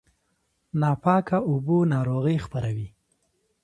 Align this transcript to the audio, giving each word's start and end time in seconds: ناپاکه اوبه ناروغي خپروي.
ناپاکه 0.79 1.37
اوبه 1.49 1.77
ناروغي 1.91 2.37
خپروي. 2.45 2.87